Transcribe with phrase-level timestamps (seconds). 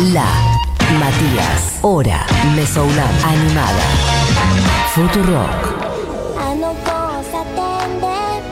[0.00, 0.26] La
[1.00, 1.80] Matías.
[1.82, 2.24] Hora.
[2.54, 3.10] Mesoulab.
[3.24, 3.82] Animada.
[4.94, 5.77] Futurock.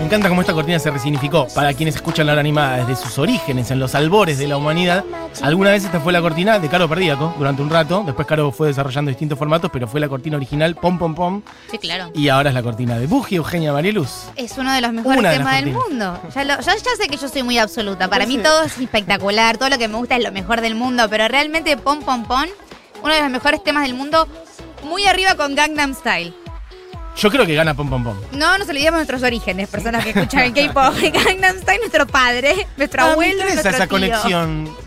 [0.07, 1.49] Me encanta cómo esta cortina se resignificó.
[1.53, 5.05] Para quienes escuchan la hora animada desde sus orígenes, en los albores de la humanidad,
[5.43, 8.05] alguna vez esta fue la cortina de Caro Perdíaco durante un rato.
[8.07, 11.43] Después Caro fue desarrollando distintos formatos, pero fue la cortina original, pom pom pom.
[11.73, 12.13] Sí, claro.
[12.15, 14.29] Y ahora es la cortina de Buji, Eugenia Marieluz.
[14.37, 16.21] Es uno de los mejores temas del mundo.
[16.33, 18.07] Yo ya sé que yo soy muy absoluta.
[18.07, 21.09] Para mí todo es espectacular, todo lo que me gusta es lo mejor del mundo,
[21.11, 22.47] pero realmente pom pom pom,
[23.03, 24.29] uno de los mejores temas del mundo,
[24.85, 26.33] muy arriba con Gangnam Style.
[27.17, 28.17] Yo creo que gana Pom Pom Pom.
[28.33, 30.95] No nos olvidemos de nuestros orígenes, personas que escuchan el K-pop.
[31.25, 33.89] Gangnam Style, nuestro padre, nuestro Ah, me abuelo, interesa nuestro esa tío.
[33.89, 34.86] conexión.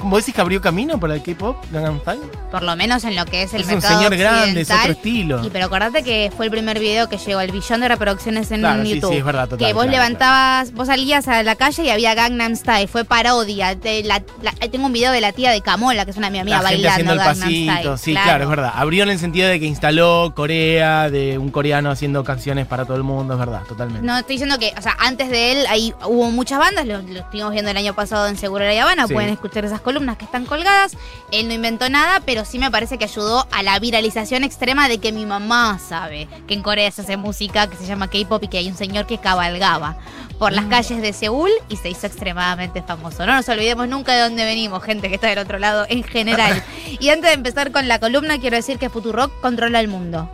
[0.00, 2.20] ¿Vos decís que abrió camino para el K-pop, Gangnam Style?
[2.52, 4.92] Por lo menos en lo que es el Es un mercado señor grande, es otro
[4.92, 5.44] estilo.
[5.44, 8.60] Y pero acordate que fue el primer video que llegó al billón de reproducciones en
[8.60, 9.10] Claro, sí, YouTube.
[9.12, 12.14] sí, es verdad, total, que vos claro, levantabas, vos salías a la calle y había
[12.14, 13.74] Gangnam Style, fue parodia.
[13.74, 16.38] De la- la- tengo un video de la tía de Camola, que es una mi
[16.38, 18.16] amiga, la gente bailando haciendo el Gangnam pasito, Style.
[18.16, 18.44] sí, claro.
[18.44, 18.72] es verdad.
[18.76, 22.96] Abrió en el sentido de que instaló Corea, de un coreano haciendo canciones para todo
[22.96, 24.06] el mundo, es verdad, totalmente.
[24.06, 27.18] No estoy diciendo que, o sea, antes de él ahí hubo muchas bandas, lo, lo
[27.20, 29.12] estuvimos viendo el año pasado en Seguro La Habana, Sí.
[29.12, 30.98] pueden escuchar esas columnas que están colgadas.
[31.32, 34.98] Él no inventó nada, pero sí me parece que ayudó a la viralización extrema de
[34.98, 38.48] que mi mamá sabe que en Corea se hace música que se llama K-pop y
[38.48, 39.96] que hay un señor que cabalgaba
[40.38, 40.56] por Mm.
[40.56, 43.24] las calles de Seúl y se hizo extremadamente famoso.
[43.24, 46.62] No nos olvidemos nunca de dónde venimos, gente que está del otro lado en general.
[47.00, 50.30] y antes de empezar con la columna, quiero decir que Futurock controla el mundo.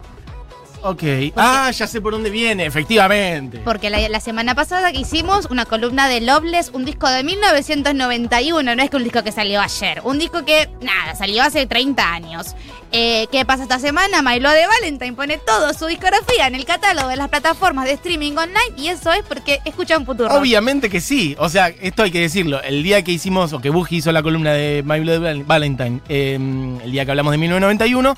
[0.87, 1.03] Ok.
[1.35, 3.59] Ah, ya sé por dónde viene, efectivamente.
[3.65, 8.75] Porque la, la semana pasada que hicimos una columna de Loveless, un disco de 1991,
[8.77, 12.13] no es que un disco que salió ayer, un disco que, nada, salió hace 30
[12.13, 12.55] años.
[12.93, 14.21] Eh, ¿Qué pasa esta semana?
[14.21, 18.33] Milo de Valentine pone toda su discografía en el catálogo de las plataformas de streaming
[18.33, 20.33] online y eso es porque escuchan Futuro.
[20.35, 21.35] Obviamente que sí.
[21.39, 22.63] O sea, esto hay que decirlo.
[22.63, 26.35] El día que hicimos, o que Buji hizo la columna de Bloody Val- Valentine, eh,
[26.85, 28.15] el día que hablamos de 1991,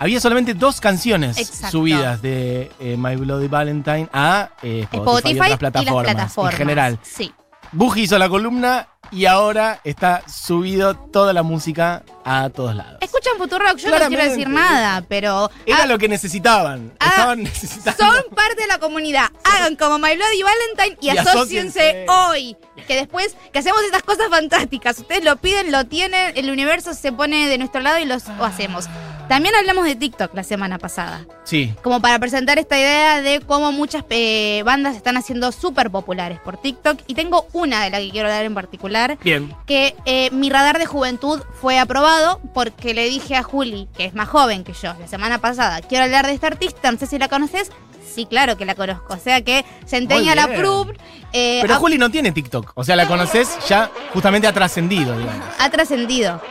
[0.00, 1.72] había solamente dos canciones Exacto.
[1.72, 6.14] subidas de eh, My Bloody Valentine a eh, Spotify, Spotify y otras plataformas, y las
[6.14, 6.54] plataformas.
[6.54, 6.98] en general.
[7.02, 7.34] Sí.
[7.72, 12.98] Buji hizo la columna y ahora está subido toda la música a todos lados.
[13.02, 15.50] Escuchan Futurock, yo no quiero decir nada, pero...
[15.66, 16.92] Era ah, lo que necesitaban.
[16.98, 18.02] Ah, Estaban necesitando.
[18.02, 19.30] Son parte de la comunidad.
[19.44, 22.06] Hagan como My Bloody Valentine y, Y asóciense asóciense.
[22.08, 22.56] hoy.
[22.86, 24.98] Que después, que hacemos estas cosas fantásticas.
[24.98, 28.44] Ustedes lo piden, lo tienen, el universo se pone de nuestro lado y los lo
[28.44, 28.86] hacemos.
[29.30, 31.24] También hablamos de TikTok la semana pasada.
[31.44, 31.72] Sí.
[31.84, 36.56] Como para presentar esta idea de cómo muchas eh, bandas están haciendo súper populares por
[36.56, 36.98] TikTok.
[37.06, 39.54] Y tengo una de la que quiero hablar en particular Bien.
[39.66, 44.14] que eh, mi radar de juventud fue aprobado porque le dije a Juli, que es
[44.14, 47.16] más joven que yo, la semana pasada, quiero hablar de esta artista, no sé si
[47.16, 47.70] la conoces.
[48.12, 49.14] Sí, claro que la conozco.
[49.14, 50.58] O sea que Centennial bien.
[50.58, 50.96] Approved
[51.32, 52.72] eh, Pero Juli no tiene TikTok.
[52.74, 55.46] O sea, la conoces ya justamente ha trascendido, digamos.
[55.56, 56.42] ha trascendido.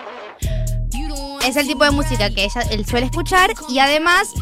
[1.45, 4.33] Es el tipo de música que ella, él suele escuchar y además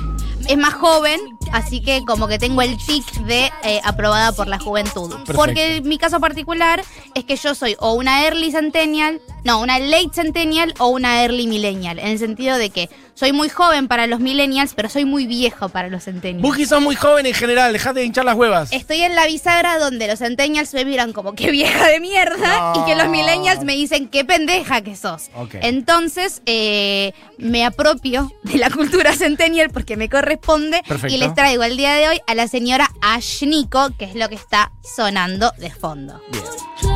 [0.47, 1.19] es más joven,
[1.51, 5.13] así que como que tengo el tic de eh, aprobada por la juventud.
[5.35, 6.83] Porque mi caso particular
[7.15, 11.47] es que yo soy o una early centennial, no, una late centennial o una early
[11.47, 15.25] millennial, en el sentido de que soy muy joven para los millennials, pero soy muy
[15.25, 16.41] viejo para los centennials.
[16.43, 18.71] Buji son muy jóvenes en general, dejate de hinchar las huevas.
[18.73, 22.81] Estoy en la bisagra donde los centennials me miran como que vieja de mierda No.
[22.81, 25.29] y que los millennials me dicen qué pendeja que sos.
[25.61, 31.15] Entonces eh, me apropio de la cultura centennial porque me corresponde Perfecto.
[31.15, 34.35] y les traigo el día de hoy a la señora Ashniko, que es lo que
[34.35, 36.21] está sonando de fondo.
[36.31, 36.86] Bien.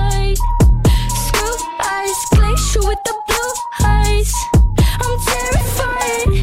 [2.01, 4.60] Eyes, glacier with the blue eyes.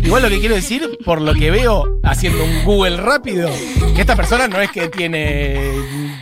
[0.04, 3.50] Igual lo que quiero decir, por lo que veo haciendo un Google rápido,
[3.94, 5.70] que esta persona no es que tiene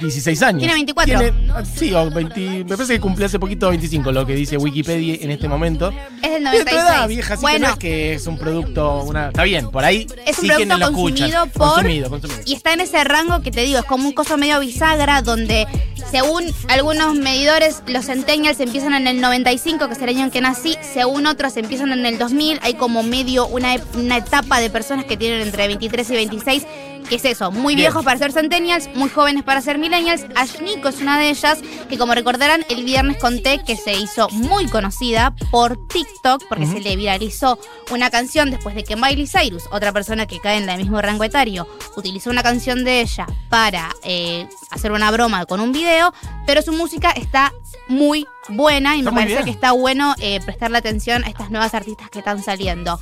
[0.01, 0.59] 16 años.
[0.59, 1.19] Tiene 24.
[1.21, 4.57] Tiene- ah, sí, o 20, me parece que cumplió hace poquito 25, lo que dice
[4.57, 5.93] Wikipedia en este momento.
[6.21, 6.83] Es del Es de tu 96.
[6.83, 9.85] edad, vieja, así que bueno, no es que es un producto, una, está bien, por
[9.85, 12.41] ahí es un sí producto quienes lo consumido por Consumido, consumido.
[12.45, 15.67] y está en ese rango que te digo, es como un coso medio bisagra donde
[16.11, 20.41] según algunos medidores los centennials empiezan en el 95, que es el año en que
[20.41, 22.26] nací, según otros empiezan en el 2000,
[22.63, 26.67] hay como medio una, una etapa de personas que tienen entre 23 y 26
[27.07, 27.87] que es eso, muy Bien.
[27.87, 30.27] viejos para ser centennials, muy jóvenes para ser millennials.
[30.35, 34.67] Ashniko es una de ellas que como recordarán el viernes conté que se hizo muy
[34.69, 37.59] conocida por TikTok porque se le viralizó
[37.91, 41.25] una canción después de que Miley Cyrus, otra persona que cae en el mismo rango
[41.25, 46.13] etario, utilizó una canción de ella para eh, hacer una broma con un video,
[46.47, 47.53] pero su música está
[47.89, 49.45] muy buena y Está me parece bien.
[49.45, 52.99] que está bueno eh, prestarle atención a estas nuevas artistas que están saliendo.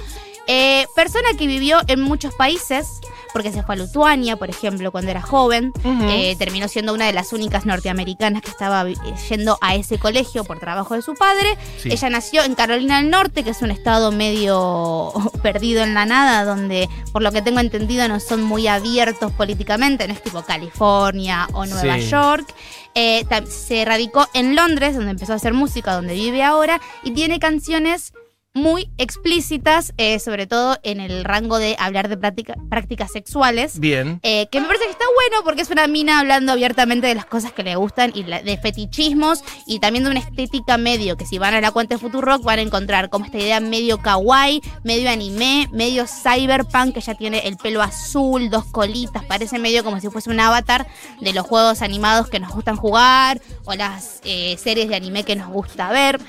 [0.46, 3.00] Eh, persona que vivió en muchos países,
[3.32, 5.72] porque se fue a Lituania, por ejemplo, cuando era joven.
[5.84, 8.94] Eh, terminó siendo una de las únicas norteamericanas que estaba eh,
[9.30, 11.56] yendo a ese colegio por trabajo de su padre.
[11.78, 11.90] Sí.
[11.92, 15.12] Ella nació en Carolina del Norte, que es un estado medio
[15.42, 20.06] perdido en la nada, donde por lo que tengo entendido no son muy abiertos políticamente,
[20.06, 22.08] no es tipo California o Nueva Sí.
[22.08, 22.54] York.
[22.94, 27.40] Eh, se radicó en Londres, donde empezó a hacer música, donde vive ahora, y tiene
[27.40, 28.12] canciones
[28.56, 33.80] muy explícitas, eh, sobre todo en el rango de hablar de práctica- prácticas sexuales.
[33.80, 34.20] Bien.
[34.22, 37.26] Eh, que me parece que está bueno porque es una mina hablando abiertamente de las
[37.26, 41.26] cosas que le gustan y la- de fetichismos y también de una estética medio que
[41.26, 44.62] si van a la cuenta de Futurock van a encontrar como esta idea medio kawaii,
[44.84, 49.98] medio anime, medio cyberpunk que ya tiene el pelo azul, dos colitas, parece medio como
[50.00, 50.86] si fuese un avatar
[51.20, 55.34] de los juegos animados que nos gustan jugar o las eh, series de anime que
[55.34, 56.20] nos gusta ver.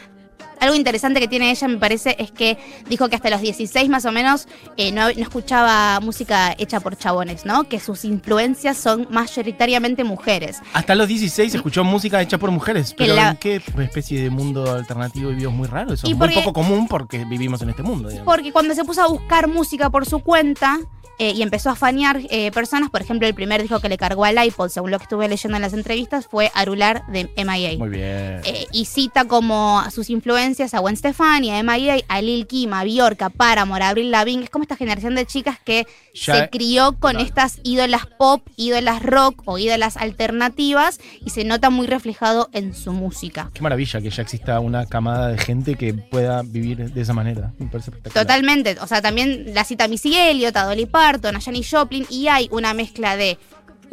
[0.60, 2.58] Algo interesante que tiene ella, me parece, es que
[2.90, 4.48] dijo que hasta los 16 más o menos
[4.78, 7.66] eh, no, no escuchaba música hecha por chabones, ¿no?
[7.66, 10.58] Que sus influencias son mayoritariamente mujeres.
[10.74, 12.90] Hasta los 16 escuchó música hecha por mujeres.
[12.92, 15.50] Que Pero la- ¿en qué especie de mundo alternativo vivió?
[15.50, 15.94] Es muy raro.
[15.94, 18.10] Eso Y es muy porque- poco común porque vivimos en este mundo.
[18.10, 18.34] digamos.
[18.34, 20.80] Porque cuando se puso a buscar música por su cuenta
[21.18, 24.26] eh, y empezó a fanear eh, personas, por ejemplo, el primer disco que le cargó
[24.26, 27.78] al iPod, según lo que estuve leyendo en las entrevistas, fue Arular de MIA.
[27.78, 28.42] Muy bien.
[28.44, 32.72] Eh, y cita como a sus influencias a Gwen Stefani, a MIA, a Lil Kim,
[32.74, 34.44] a Bjork, a Paramore, a Avril Lavigne.
[34.44, 37.26] Es como esta generación de chicas que Ya- se crió con Claro.
[37.26, 42.94] estas ídolas pop, ídolas rock o ídolas alternativas y se nota muy reflejado en su
[42.94, 43.50] música.
[43.54, 47.52] Qué maravilla que ya exista una camada de gente que pueda vivir de esa manera.
[47.58, 48.26] Me parece espectacular.
[48.26, 48.78] Totalmente.
[48.82, 52.48] O sea, también la cita Missy Elliott, a Dolly Parton, a Janis Joplin y hay
[52.52, 53.38] una mezcla de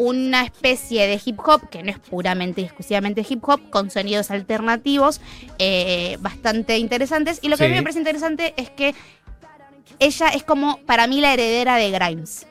[0.03, 4.31] una especie de hip hop, que no es puramente y exclusivamente hip hop, con sonidos
[4.31, 5.21] alternativos
[5.59, 7.39] eh, bastante interesantes.
[7.43, 8.95] Y lo que a mí me parece interesante es que
[9.99, 12.47] ella es como, para mí, la heredera de Grimes.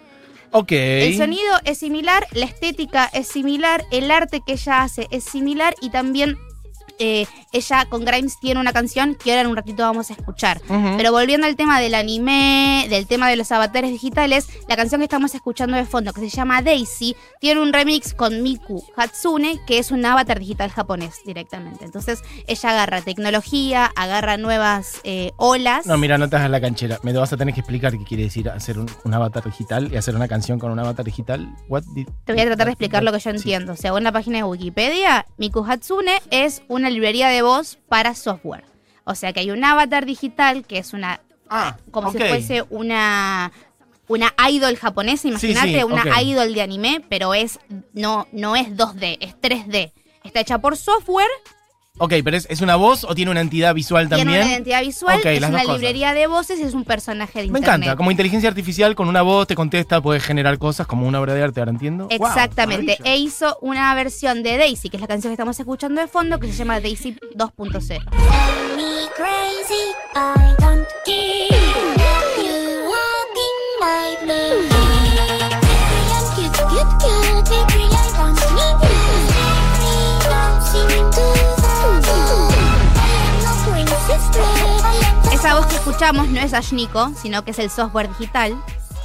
[0.52, 0.72] Ok.
[0.72, 5.76] El sonido es similar, la estética es similar, el arte que ella hace es similar
[5.82, 6.38] y también
[7.02, 10.62] eh, ella con Grimes tiene una canción que ahora en un ratito vamos a escuchar.
[10.98, 15.06] Pero volviendo al tema del anime, del tema de los avatares digitales, la canción que
[15.06, 19.80] estamos escuchando de fondo, que se llama Daisy, tiene un remix con Miku Hatsune, que
[19.80, 21.84] es un avatar digital japonés directamente.
[21.86, 25.86] Entonces ella agarra tecnología, agarra nuevas eh, olas.
[25.86, 27.00] No, mira, no te hagas la canchera.
[27.04, 29.98] Me vas a tener que explicar qué quiere decir hacer un, un avatar digital y
[29.98, 31.50] hacer una canción con un avatar digital.
[31.68, 33.38] What did- Te voy a tratar de explicar lo que yo Sí.
[33.38, 33.76] entiendo.
[33.76, 38.66] Según la página de Wikipedia, Miku Hatsune es una librería de voz para software.
[39.04, 41.22] O sea que hay un avatar digital que es una
[41.54, 43.52] Ah, como si fuese una
[44.08, 47.60] una idol japonesa, imagínate, Sí, sí, una idol de anime, pero es
[47.94, 49.92] no no es 2D, es 3D.
[50.24, 51.28] Está hecha por software,
[51.98, 54.42] Ok, pero es, es una voz o tiene una entidad visual tiene también.
[54.44, 55.68] una identidad visual, es una cosas.
[55.78, 57.84] librería de voces y es un personaje de Me internet.
[57.84, 61.34] encanta, como inteligencia artificial con una voz te contesta, puedes generar cosas como una obra
[61.36, 62.08] de arte, ahora entiendo.
[62.10, 62.98] Exactamente.
[63.04, 66.40] e hizo una versión de Daisy, que es la canción que estamos escuchando de fondo,
[66.40, 68.02] que se llama Daisy 2.0.
[85.42, 88.56] Esa voz que escuchamos no es Ashniko, sino que es el software digital,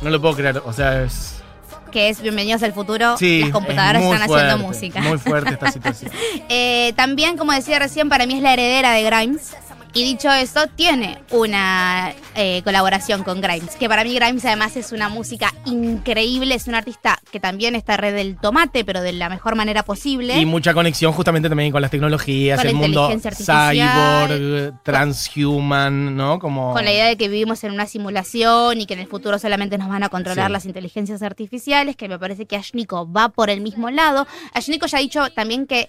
[0.03, 1.43] No lo puedo creer, o sea, es.
[1.91, 3.17] que es Bienvenidos al futuro.
[3.17, 5.00] Sí, Las computadoras es están fuerte, haciendo música.
[5.00, 6.11] Muy fuerte esta situación.
[6.50, 9.56] Eh, también, como decía recién, para mí es la heredera de Grimes.
[9.97, 13.76] Y dicho eso, tiene una eh, colaboración con Grimes.
[13.76, 16.55] Que para mí Grimes además es una música increíble.
[16.55, 20.38] Es un artista que también está red del tomate, pero de la mejor manera posible.
[20.38, 24.29] Y mucha conexión justamente también con las tecnologías, Con el mundo inteligencia artificial.
[24.29, 26.38] cyborg, transhuman, ¿no?
[26.41, 29.38] Como con la idea de que vivimos en una simulación y que en el futuro
[29.38, 30.53] solamente nos van a controlar Sí.
[30.53, 34.26] las inteligencias artificiales, que me parece que Ashniko va por el mismo lado.
[34.53, 35.88] Ashniko ya ha dicho también que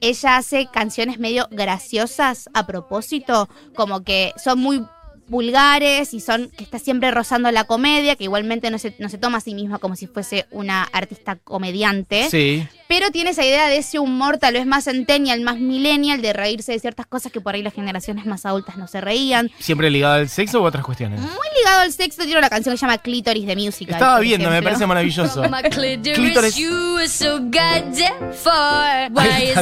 [0.00, 4.84] ella hace canciones medio graciosas a propósito, como que son muy
[5.28, 9.18] vulgares y son que está siempre rozando la comedia, que igualmente no se, no se
[9.18, 12.66] toma a sí misma como si fuese una artista comediante, Sí.
[12.88, 16.72] Pero tiene esa idea de ese humor tal vez más centennial, más millennial, de reírse
[16.72, 19.50] de ciertas cosas que por ahí las generaciones más adultas no se reían.
[19.58, 21.20] ¿Siempre ligado al sexo u otras cuestiones?
[21.20, 23.94] Muy ligado al sexo, tiene una canción que se llama Clitoris de Musical.
[23.94, 25.42] Estaba viendo, me parece maravilloso.
[25.70, 26.54] Clítoris.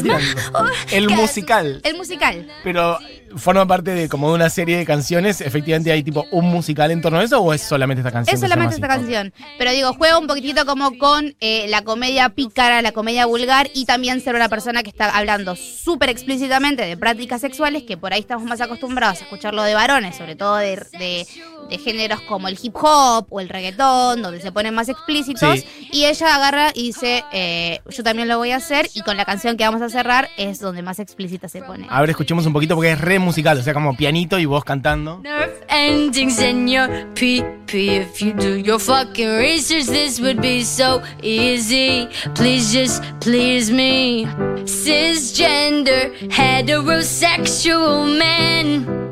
[0.02, 0.18] tirando.
[0.92, 1.80] El musical.
[1.82, 2.46] El musical.
[2.62, 2.98] Pero
[3.36, 5.40] forma parte de como de una serie de canciones.
[5.40, 8.34] Efectivamente hay tipo un musical en torno a eso o es solamente esta canción.
[8.34, 8.96] Es solamente esta así?
[8.98, 9.32] canción.
[9.58, 13.84] Pero digo, juega un poquitito como con eh, la comedia pícara, la comedia vulgar y
[13.84, 18.20] también ser una persona que está hablando súper explícitamente de prácticas sexuales, que por ahí
[18.20, 21.26] estamos más acostumbrados a escucharlo de varones, sobre todo de, de
[21.68, 25.60] de géneros como el hip hop o el reggaetón, donde se ponen más explícitos.
[25.60, 25.88] Sí.
[25.92, 28.88] Y ella agarra y dice, eh, yo también lo voy a hacer.
[28.94, 31.86] Y con la canción que vamos a cerrar es donde más explícita se pone.
[31.88, 34.64] A ver, escuchemos un poquito porque es re musical, o sea, como pianito y vos
[34.64, 35.20] cantando.
[35.22, 37.56] Nerve endings in your PP.
[37.68, 42.08] If you do your fucking research, this would be so easy.
[42.34, 44.26] Please just please me.
[44.64, 49.05] Cisgender, heterosexual men.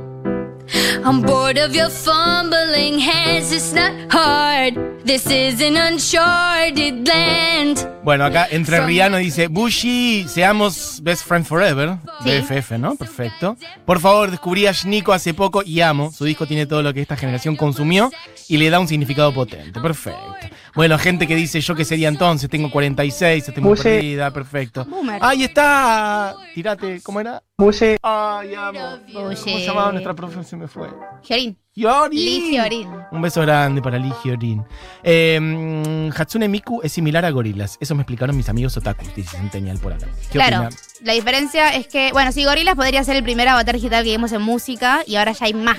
[1.05, 3.53] I'm bored of your fumbling hands.
[3.53, 4.75] It's not hard.
[5.05, 7.87] This is an uncharted land.
[8.03, 11.99] Bueno, acá entre Rihanna dice, Bushi, seamos best friend forever.
[12.23, 12.31] Sí.
[12.31, 12.97] BFF, ¿no?
[12.97, 13.57] Perfecto.
[13.85, 16.11] Por favor, descubrí a Shniko hace poco y amo.
[16.13, 18.11] Su disco tiene todo lo que esta generación consumió
[18.49, 19.81] y le da un significado potente.
[19.81, 20.34] Perfecto.
[20.75, 23.83] Bueno, gente que dice, yo qué sería entonces, tengo 46, estoy muy Bushi.
[23.85, 24.85] perdida, perfecto.
[24.85, 25.19] Boomer.
[25.23, 26.35] Ahí está.
[26.55, 27.43] Tirate, ¿cómo era?
[27.57, 28.99] Bushi, Ay, amo.
[29.13, 29.37] ¿Cómo Bushi.
[29.61, 30.43] se llamaba nuestra profe?
[30.43, 30.89] Se me fue.
[31.23, 31.57] Giorín.
[31.77, 32.89] Yorin.
[33.11, 34.65] Un beso grande para Lee Hyorin.
[35.03, 37.77] Eh, Hatsune Miku es similar a gorilas.
[37.81, 40.07] Eso me explicaron mis amigos otakus, dice Centennial por acá.
[40.31, 40.77] ¿Qué Claro, opina?
[41.03, 44.31] la diferencia es que, bueno, si Gorilas podría ser el primer avatar digital que vimos
[44.33, 45.79] en música y ahora ya hay más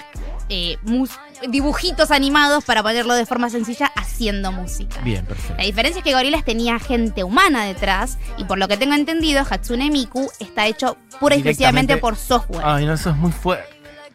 [0.50, 1.18] eh, mus-
[1.50, 5.00] dibujitos animados para ponerlo de forma sencilla haciendo música.
[5.02, 5.56] Bien, perfecto.
[5.58, 9.44] La diferencia es que Gorilas tenía gente humana detrás y por lo que tengo entendido,
[9.50, 13.66] Hatsune Miku está hecho pura y exclusivamente por software, Ay, no, eso es muy fuerte.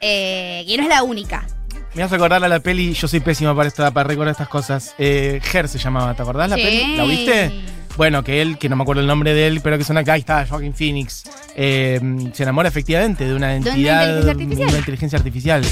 [0.00, 1.46] eh, y no es la única.
[1.94, 4.48] Me vas a acordar a la peli, yo soy pésima para, esta, para recordar estas
[4.48, 4.94] cosas.
[4.96, 6.62] Eh, Her se llamaba, ¿te acordás la Sí.
[6.62, 6.96] peli?
[6.96, 7.52] ¿La viste?
[7.96, 10.12] Bueno, que él, que no me acuerdo el nombre de él, pero que suena acá,
[10.12, 11.24] ahí está, Joaquin Phoenix,
[11.56, 12.00] eh,
[12.32, 14.68] se enamora efectivamente de una una entidad, inteligencia artificial.
[14.68, 15.64] una inteligencia artificial.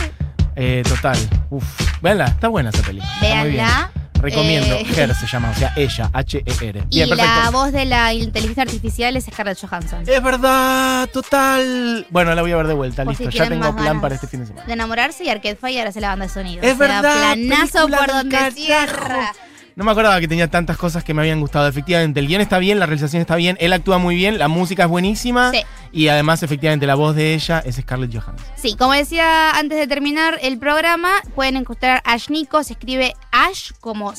[0.60, 1.16] Eh, total.
[1.50, 1.64] Uf.
[2.02, 3.04] Véanla, está buena esa bien.
[3.20, 3.90] Véanla.
[4.20, 4.74] Recomiendo.
[4.74, 6.82] Eh, Her se llama, o sea, ella, H-E-R.
[6.90, 10.02] Y Bien, la voz de la inteligencia artificial es Scarlett Johansson.
[10.04, 12.04] Es verdad, total.
[12.10, 13.44] Bueno, la voy a ver de vuelta, Por si listo.
[13.44, 14.66] ya tengo plan para este fin de semana.
[14.66, 16.62] De enamorarse y Arcade Fire hace la banda de sonido.
[16.64, 18.56] Es O sea, verdad, Planazo película por donde carajo.
[18.56, 19.32] cierra.
[19.78, 21.68] No me acordaba que tenía tantas cosas que me habían gustado.
[21.68, 24.82] Efectivamente, el guion está bien, la realización está bien, él actúa muy bien, la música
[24.82, 25.52] es buenísima.
[25.52, 25.60] Sí.
[25.92, 28.44] Y además, efectivamente, la voz de ella es Scarlett Johansson.
[28.56, 33.14] Sí, como decía antes de terminar el programa, pueden encontrar a Ash Nico, se escribe
[33.30, 34.12] Ash como...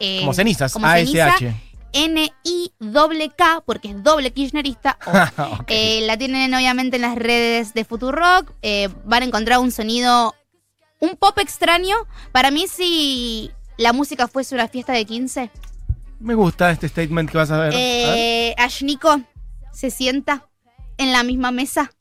[0.00, 1.54] eh, Como cenizas, como ceniza, A-S-H.
[1.92, 4.96] N-I-K, porque es doble kirchnerista.
[5.66, 8.52] eh, la tienen obviamente en las redes de Futurock.
[8.62, 10.34] Eh, van a encontrar un sonido,
[10.98, 11.94] un pop extraño.
[12.32, 15.50] Para mí, si la música fuese una fiesta de 15,
[16.20, 17.72] Me gusta este statement que vas a ver.
[17.74, 18.16] A ver.
[18.18, 19.20] eh, Ash Nico
[19.72, 20.48] se sienta
[20.96, 21.92] en la misma mesa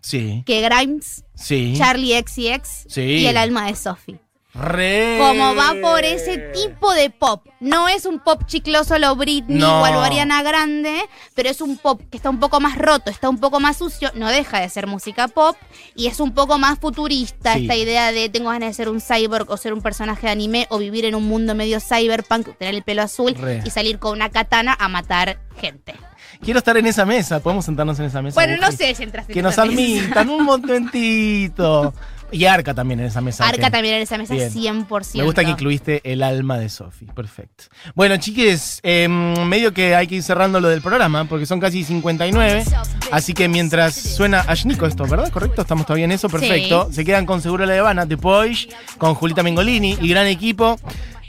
[0.00, 1.74] Sí, que Grimes, sí.
[1.76, 3.00] Charlie XCX Sí.
[3.02, 4.18] y el alma de Sophie.
[4.54, 5.16] Re.
[5.18, 7.46] Como va por ese tipo de pop.
[7.60, 9.80] No es un pop chicloso lo Britney No.
[9.80, 11.00] o a lo Ariana Grande,
[11.34, 14.10] pero es un pop que está un poco más roto, está un poco más sucio,
[14.14, 15.56] no deja de ser música pop
[15.94, 17.62] y es un poco más futurista Sí.
[17.62, 20.66] esta idea de tengo ganas de ser un cyborg o ser un personaje de anime
[20.68, 23.62] o vivir en un mundo medio cyberpunk, tener el pelo azul Re.
[23.64, 25.94] y salir con una katana a matar gente.
[26.42, 27.38] Quiero estar en esa mesa.
[27.40, 28.34] ¿Podemos sentarnos en esa mesa?
[28.34, 31.94] Bueno, no sé si entraste Que en nos admitan un momentito.
[32.32, 33.46] Y Arca también en esa mesa.
[33.46, 34.50] Arca también en esa mesa Bien.
[34.50, 35.18] 100%.
[35.18, 37.08] Me gusta que incluiste el alma de Sophie.
[37.14, 37.64] Perfecto.
[37.94, 41.84] Bueno, chiques, em, medio que hay que ir cerrando lo del programa, porque son casi
[41.84, 42.64] 59.
[43.10, 45.30] Así que mientras suena Ashnico esto, ¿verdad?
[45.30, 45.62] ¿Correcto?
[45.62, 46.28] Estamos todavía en eso.
[46.28, 46.88] Perfecto.
[46.90, 50.78] Se quedan con Seguro La Habana, The Poish, con Julita Mengolini y gran equipo.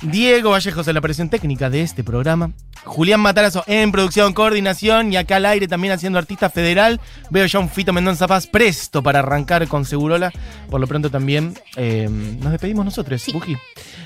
[0.04, 2.52] Diego Vallejos en la operación técnica de este programa.
[2.84, 7.00] Julián Matarazo en producción, coordinación y acá al aire también haciendo artista federal.
[7.30, 10.32] Veo ya un Fito Mendoza Paz presto para arrancar con Segurola.
[10.70, 13.32] Por lo pronto también eh, nos despedimos nosotros, Sí.
[13.32, 13.56] Buji.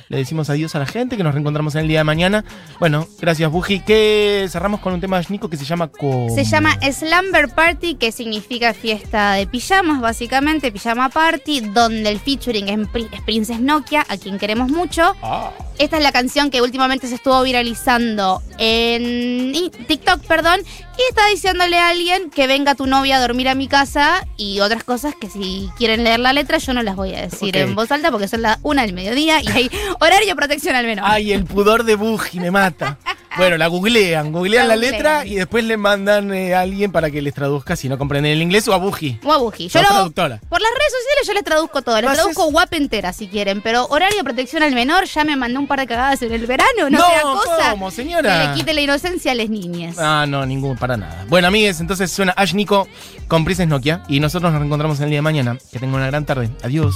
[0.09, 2.45] Le decimos adiós a la gente, que nos reencontramos en el día de mañana.
[2.79, 3.79] Bueno, gracias Buji.
[3.79, 5.89] Que cerramos con un tema de Nico que se llama.
[6.33, 12.69] Se llama Slumber Party, que significa fiesta de pijamas, básicamente, pijama party, donde el featuring
[12.69, 12.87] es
[13.25, 15.15] Princess Nokia, a quien queremos mucho.
[15.23, 19.53] Ah, Esta es la canción que últimamente se estuvo viralizando en
[19.87, 20.61] TikTok, perdón,
[20.97, 24.59] y está diciéndole a alguien que venga tu novia a dormir a mi casa y
[24.61, 27.75] otras cosas que si quieren leer la letra yo no las voy a decir en
[27.75, 31.05] voz alta porque son las una del mediodía y hay horario de protección al menos.
[31.07, 32.97] Ay, el pudor de Buji me mata.
[33.37, 34.93] Bueno, la googlean, googlean La la, googlean.
[34.93, 38.31] letra y después le mandan eh, a alguien para que les traduzca si no comprenden
[38.31, 39.19] el inglés o a Buji.
[39.23, 39.67] O a Buji.
[39.69, 40.39] Yo lo- traductora.
[40.49, 42.01] por las redes sociales yo les traduzco todo.
[42.01, 43.61] Les traduzco guap entera si quieren.
[43.61, 46.47] Pero horario de protección al menor ya me mandé un par de cagadas en el
[46.47, 46.89] verano.
[46.89, 48.41] No, No, sea cosa ¿cómo, señora?
[48.41, 49.97] que le quite la inocencia a las niñas.
[49.99, 51.25] Ah, no, ningún, para nada.
[51.29, 52.87] Bueno, amigues, entonces suena Ash Nico
[53.27, 55.57] con Princess Nokia y nosotros nos reencontramos el día de mañana.
[55.71, 56.49] Que tengan una gran tarde.
[56.63, 56.95] Adiós.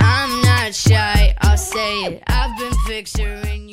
[0.00, 2.22] I'm not shy, I'll say it.
[2.26, 3.65] I've been picturing